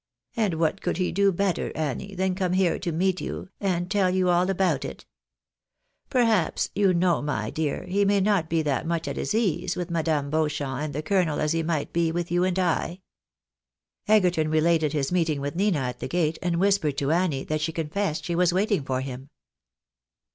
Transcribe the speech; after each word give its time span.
And 0.35 0.55
what 0.55 0.81
could 0.81 0.97
he 0.97 1.11
do 1.11 1.31
better, 1.31 1.71
Annie, 1.75 2.15
than 2.15 2.33
come 2.33 2.53
here 2.53 2.79
to 2.79 2.91
meet 2.91 3.21
you, 3.21 3.49
and 3.59 3.87
tell 3.87 4.09
you 4.09 4.29
all 4.31 4.49
about 4.49 4.83
it? 4.83 5.05
Perhaps, 6.09 6.71
you 6.73 6.91
know, 6.91 7.21
my 7.21 7.51
dear, 7.51 7.83
he 7.83 8.03
may 8.03 8.19
not 8.19 8.49
be 8.49 8.63
that 8.63 8.87
much 8.87 9.07
at 9.07 9.15
his 9.15 9.35
ease 9.35 9.75
with 9.75 9.91
Madame 9.91 10.31
Beauchamp 10.31 10.81
and 10.81 10.95
the 10.95 11.03
colonel 11.03 11.39
as 11.39 11.51
he 11.51 11.61
might 11.61 11.93
be 11.93 12.11
with 12.11 12.31
you 12.31 12.43
and 12.43 12.57
I." 12.57 13.01
Egerton 14.07 14.49
related 14.49 14.91
his 14.91 15.11
meeting 15.11 15.39
with 15.39 15.55
Nina 15.55 15.77
at 15.77 15.99
the 15.99 16.07
gate, 16.07 16.39
and 16.41 16.59
whis 16.59 16.79
pered 16.79 16.97
to 16.97 17.11
Annie 17.11 17.43
that 17.43 17.61
she 17.61 17.71
confessed 17.71 18.25
she 18.25 18.33
was 18.33 18.51
waiting 18.51 18.83
for 18.83 19.01
him. 19.01 19.29